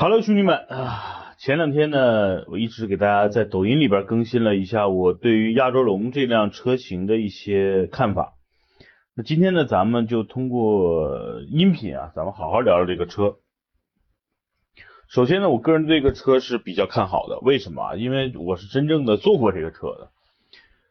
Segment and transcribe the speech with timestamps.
[0.00, 1.34] Hello，兄弟们啊！
[1.38, 8.34] 前两天呢，我一直给大家在抖音里边更新了一下我对于亚洲龙这辆车型的一些看法。
[9.16, 13.38] 那今天呢，咱们就通过音频啊，咱们好好聊聊这个车。
[15.08, 17.96] 首先呢，我个人对这个车是比较看好的，为什么啊？
[17.96, 20.12] 因为我是真正的坐过这个车的。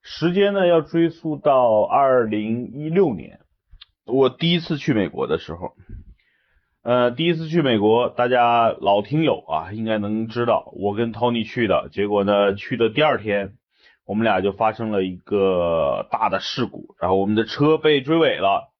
[0.00, 3.40] 时间呢，要追溯到二零一六年，
[4.06, 5.74] 我第一次去美国的时候。
[6.84, 13.54] 呃，第一次去美国，大家老听友啊，应该能知道，我跟 Tony 去的，结果呢，去的第二天，
[14.04, 18.70] 我们俩就发生了一个大的事故，然后我们的车被追尾了，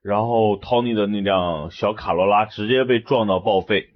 [0.00, 3.88] 然后 Tony 的那辆小卡罗拉直接被撞到报废，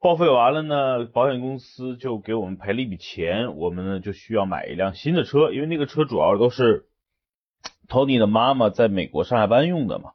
[0.00, 6.86] 报废完了呢，保险公司就给我们赔了一笔钱，我们呢就需要买一辆新的车，因为那个车主要都是
[7.88, 10.10] Tony 的妈妈在美国上下班用的嘛。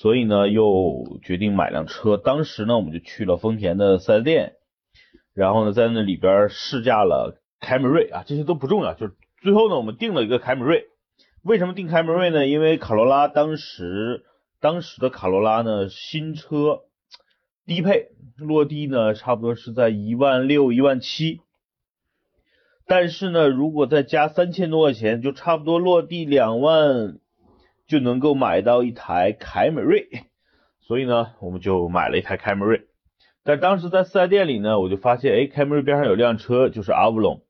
[0.00, 2.16] 所以呢，又决定买辆车。
[2.16, 4.54] 当时呢，我们就去了丰田的四 S 店，
[5.34, 9.12] 然后呢，在那里边试驾了凯美瑞啊，这些都不重要，就是
[9.42, 10.86] 最后呢，我们定了一个凯美瑞。
[11.42, 12.46] 为什么定凯美瑞呢？
[12.46, 14.24] 因为卡罗拉当时
[14.58, 16.80] 当时的卡罗拉呢，新车
[17.66, 21.42] 低配落地呢，差不多是在一万六、一万七，
[22.86, 27.18] 但是呢，如果再加三千多块钱，就差不多落地两万。
[27.90, 30.06] 就能够买到一台凯美瑞，
[30.78, 32.82] 所以呢，我们就买了一台凯美瑞。
[33.42, 37.42] 但当时在四 S 店里呢，我就发现，哎，凯美瑞边上有辆车，就是阿布隆，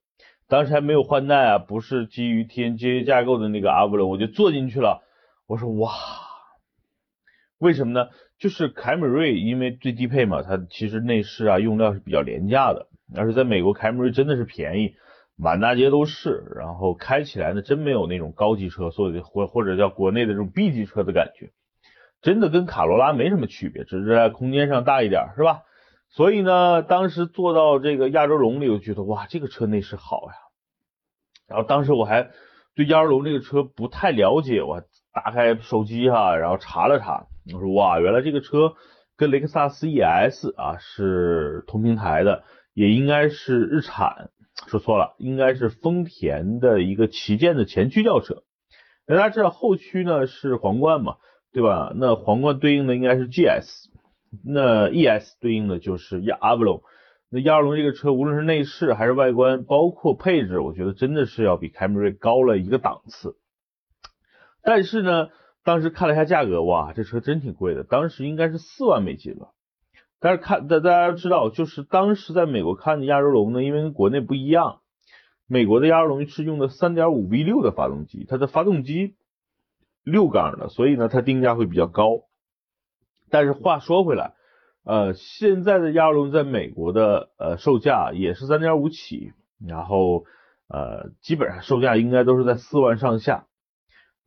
[0.48, 5.02] 当时还没有换代啊，不是基于 TNGA 架构的那个阿布隆，我就坐进去了。
[5.46, 5.92] 我说哇，
[7.58, 8.08] 为什么呢？
[8.38, 14.94] 就是凯美瑞因为最低配嘛，它其实内饰啊用料是比较廉价的，而且在美国凯美瑞真的是便宜。
[15.40, 21.50] 满大街都是，然后开起来呢，真没有那种高级车，所以或或者叫国内的这种 B 级车的感觉，
[22.20, 25.62] 真的跟卡罗拉没什么区别，只是在空间上大一点，是吧？
[26.10, 30.34] 所以呢，当时坐到这个亚洲龙里，我觉得哇，这个车内饰好呀。
[31.48, 32.30] 然后当时我还
[32.74, 34.82] 对亚洲龙这个车不太了解，我
[35.14, 38.74] 打开手机哈，然后查了查，我说哇，原来这个车
[39.16, 42.42] 跟雷克萨斯 ES 啊是同平台的，
[42.74, 44.30] 也应该是日产。
[44.66, 48.42] 说错了，应该是丰田的一个旗舰的前驱轿车。
[49.06, 51.16] 那大家知道后驱呢是皇冠嘛，
[51.52, 51.92] 对吧？
[51.96, 53.86] 那皇冠对应的应该是 GS，
[54.44, 56.82] 那 ES 对应的就是亚阿布隆。
[57.28, 63.36] 那亚阿龙这个车无论是内饰还是外观，包括配置，我觉得真的是要比凯美瑞高了一个档次。
[64.62, 65.28] 但是呢，
[65.64, 69.48] 当时看了一下价格，哇，这车真挺贵的，当时应该是四万美金吧。
[70.20, 74.80] 但是看大大家知道，就是当时在美国看的亚洲龙呢，因为跟国内不一样，
[75.46, 79.16] 美国的亚洲龙是用的三点五 V 六的发动机，它的发动机
[80.04, 82.24] 六缸的，所以呢它定价会比较高。
[83.30, 84.34] 但是话说回来，
[84.84, 89.32] 呃，现在的亚洲龙在美国的呃售价也是三点五起，
[89.66, 90.24] 然后
[90.68, 93.46] 呃基本上售价应该都是在四万上下。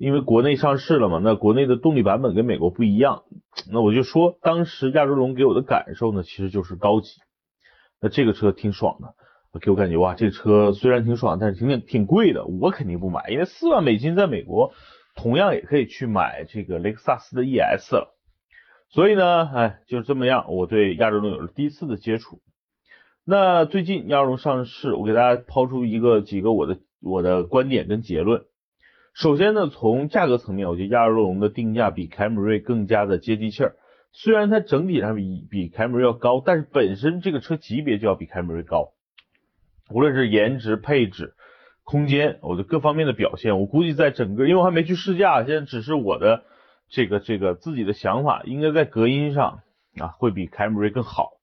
[0.03, 3.23] 因为国内上市了嘛，那国内的动力版本跟美国不一样，
[3.71, 7.21] 那我就说当时亚洲龙给我的感受呢，其实就是高级。
[8.01, 9.15] 那这个车挺爽的，
[9.61, 14.73] 给我感觉哇，这车虽然挺爽，但是挺挺贵的，我肯定不买，因为四万美金在美国
[15.15, 18.13] 同样也可以去买这个雷克萨斯的 ES 了。
[18.89, 22.41] 所以呢，哎，就是这么样，我对亚洲龙有了第一次的接触。
[23.23, 28.43] 那最近亚洲龙上市，我给大家抛出一个几个我的我的观点跟结论。
[29.13, 33.75] 首先呢，从价格层面，我觉得亚洲龙的定价比凯美瑞更加的接地气儿。
[34.11, 38.89] 虽然它整体上比比凯美瑞要高，但是本身这个车级别就要比凯美瑞高。
[39.91, 41.35] 无论是颜值、配置、
[41.83, 46.43] 空间，我的各方面的表现，我估计在整个，因为我还没去试驾，现在只是我的
[46.89, 49.59] 这个这个自己的想法，应该在隔音上
[49.99, 51.33] 啊会比凯美瑞更好。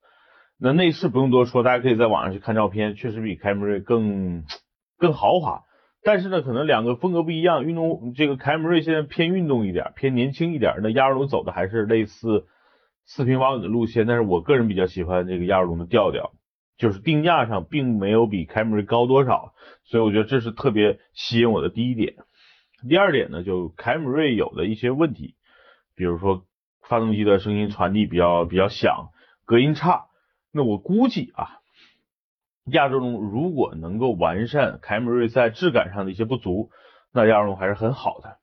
[0.59, 4.43] 那内饰不用多说，大家可以在网上去看照片，确实比凯美瑞更
[4.97, 5.63] 更豪华。
[6.03, 7.63] 但是呢，可能两个风格不一样。
[7.63, 10.73] 运动这个凯美瑞现在偏运动一点，偏年轻一点。
[10.81, 12.47] 那亚洲龙走的还是类似
[13.05, 14.07] 四平八稳的路线。
[14.07, 16.31] 但是我个人比较喜欢这个亚洲龙的调调，
[16.77, 19.53] 就是定价上并没有比凯美瑞高多少，
[19.83, 22.15] 所以我觉得这是特别吸引我的第一点。
[22.89, 25.35] 第二点呢，就凯美瑞有的一些问题，
[25.95, 26.45] 比如说
[26.81, 29.09] 发动机的声音传递比较比较响，
[29.45, 30.05] 隔音差。
[30.51, 31.60] 那我估计啊。
[32.71, 36.69] 亚洲龙如果能够完善凯美瑞在质感上的一些不足，
[37.13, 38.37] 那亚洲龙还是很好的。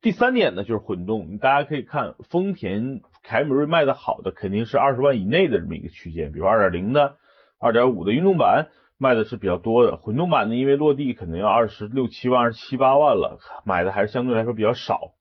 [0.00, 7.16] 第三点呢，就是混动，大家可以看丰田凯美瑞卖的好的肯定是二十万以内的这么一个区间，比如二点零的、
[7.60, 8.68] 二点五的运动版
[8.98, 15.12] 卖的是比较多的，混动版呢因为落地可能要二十六七万、二十七八万了，买的还是相对来说比较少。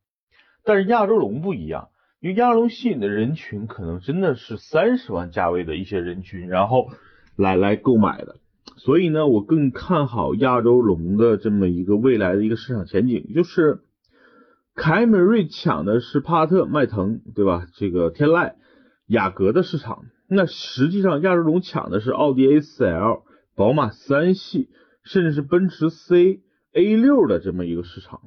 [0.63, 1.89] 但是亚洲龙不一样，
[2.19, 6.89] 因为亚洲龙吸引的人群可能真的是三十万价位的一些人群，然后
[7.35, 8.37] 来来购买的，
[8.77, 13.81] 所以呢，我更看好亚洲龙的这么一个未来的一个市场前景，就是
[14.75, 17.67] 凯美瑞抢的是帕萨特、迈腾，对吧？
[17.75, 18.53] 这个天籁、
[19.07, 23.23] 雅阁的市场，那实际上亚洲龙抢的是奥迪 A4L、
[23.55, 24.69] 宝马三系，
[25.03, 26.41] 甚至是奔驰 C、
[26.73, 28.21] A6 的这么一个市场。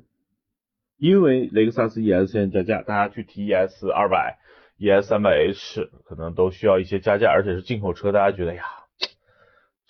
[0.96, 4.38] 因为雷克萨斯 ES 现在加价，大家去提 ES 二百、
[4.78, 8.62] ES 三百 H 可能都需要一些加价，而且是进口车，大家觉得呀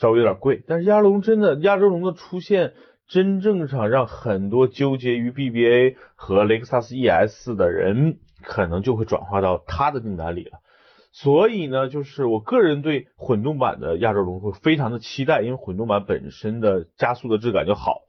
[0.05, 0.63] 稍微有点贵。
[0.69, 2.75] 但是亚洲龙真的，亚洲龙的出现，
[3.09, 10.59] 真正上让很多纠结于 BBA 和雷克萨斯 ES 的人，可能就会转化到它的订单里了。
[11.11, 18.03] 所以呢，就是我个人对混动版的亚洲龙会非常的期待，因为混动版本身的加速的质感就好。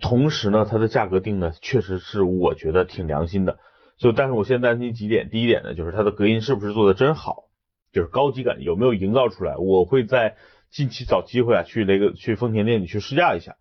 [0.00, 3.58] 同时呢，它的价格定的确实是我觉得挺良心的，
[3.98, 7.44] 就但是我现在担心几点，第一点呢，就是它的隔音是不是做的真好，
[7.94, 10.36] 就是高级感有没有营造出来，我会在
[10.70, 13.56] 近期找机会啊去那个去丰田店里去试驾一下。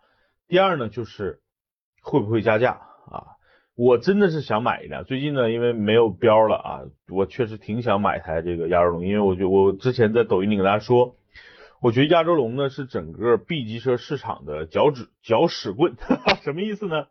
[0.49, 1.39] 第二呢，就是
[2.01, 3.37] 会不会加价啊？
[3.75, 11.15] 我真的是想买一辆，最近呢因为没有标了啊，我确实挺想买台这个亚洲龙，因为我觉我之前在抖音里跟大家说。
[11.81, 15.97] 我觉得亚洲龙呢是整个 B 级车市场的脚趾搅屎棍，
[16.41, 17.07] 什么意思呢？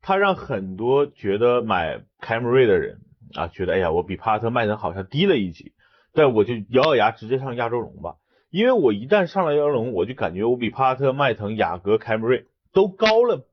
[0.00, 3.00] 它让很多觉得买凯美瑞的人
[3.34, 5.72] 啊，觉得哎呀，我比帕萨特、迈腾好像低了一级，
[6.12, 8.16] 但我就咬咬牙直接上亚洲龙吧，
[8.50, 13.46] 因为我一旦上了亚洲龙，我就感觉我比帕萨特、迈腾、雅阁、凯美瑞都高了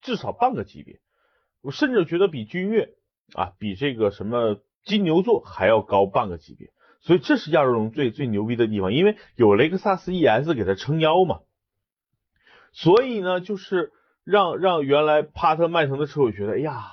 [0.00, 1.00] 至少半个级别，
[1.62, 2.90] 我甚至觉得比君越
[3.34, 6.70] 啊，比这个什么金牛座还要高半个级别。
[7.00, 11.40] 所以这是亚洲龙最最牛逼的地方，因为有雷克萨斯 ES 给它撑腰嘛。
[12.72, 13.90] 所以呢，就是
[14.22, 16.84] 让让原来帕萨特迈腾的车主觉得，哎呀，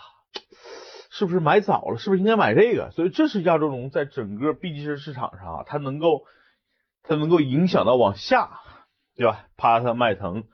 [1.20, 2.00] 是不是买早了？
[2.00, 2.90] 是不是应该买这个？
[2.92, 6.24] 所以这是亚洲龙在整个 B 级车市场上啊，它能够
[7.04, 8.50] 它能够影响到往下，
[9.16, 9.46] 对吧？
[9.58, 10.46] 帕萨特迈腾，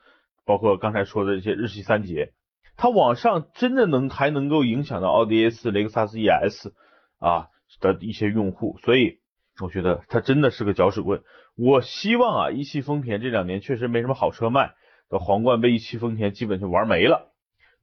[0.44, 2.32] 包括刚才说的这些日系三杰，
[2.76, 6.72] 它往上真的能还能够影响到奥迪 A 四、雷克萨斯 ES
[7.20, 7.48] 啊
[7.80, 9.20] 的一些用户，所以。
[9.58, 11.22] 我觉得它真的是个搅屎棍。
[11.56, 14.74] 我希望啊，一汽丰田这两年确实没什么好车卖，
[15.08, 17.32] 的皇冠被一汽丰田基本就玩没了。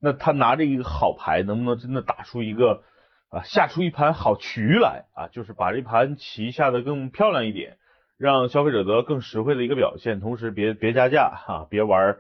[0.06, 2.84] 那他拿着一个好牌，能不能真的打出一个
[3.30, 5.30] 啊，下出一盘好棋来啊？
[5.32, 7.78] 就是把这盘棋下的更漂亮一点，
[8.18, 12.18] 让消费者得到更实惠的一个表现，同时别别加价哈，别玩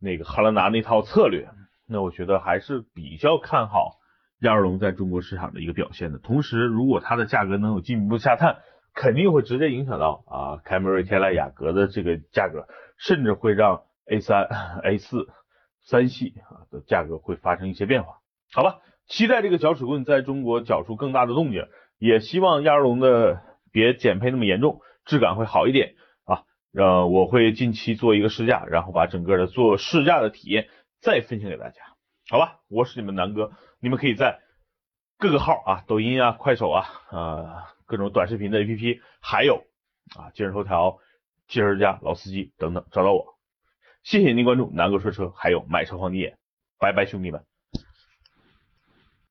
[0.00, 1.50] 那个哈兰达那套策略。
[1.86, 3.98] 那我觉得还是比较看好
[4.40, 6.18] 亚洲龙在中国市场的一个表现的。
[6.18, 8.56] 同时，如果它的价格能有进一步下探，
[8.94, 12.66] 肯定会直接影响到啊，凯美瑞、天籁、雅阁的这个价格，
[12.96, 14.48] 甚至会让 A 三、
[14.82, 15.28] A 四
[15.86, 18.18] 三系啊的价格会发生一些变化。
[18.52, 21.66] 好吧，期待这个搅屎棍在中国搅出更大的动静，
[21.98, 23.40] 也希望亚洲龙的
[23.72, 25.94] 别减配那么严重，质感会好一点
[26.24, 26.42] 啊。
[26.74, 30.68] 呃，我会近期做一个试驾，然后把整个的做试驾的体验
[31.00, 31.80] 再分享给大家。
[32.28, 34.40] 好吧，我是你们南哥，你们可以在
[35.18, 37.72] 各个号啊，抖音啊、快手啊，啊。
[37.88, 39.64] 各种短视频的 APP，还有
[40.18, 40.98] 啊，今日头条、
[41.46, 43.35] 汽车之家、老司机等等，找到我。
[44.06, 46.36] 谢谢您关注南哥说车，还有买车黄金眼，
[46.78, 47.42] 拜拜，兄弟们。